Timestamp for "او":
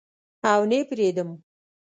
0.51-0.61